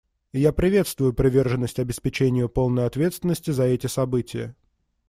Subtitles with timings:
[0.33, 4.55] И я приветствую приверженность обеспечению полной ответственности за эти события.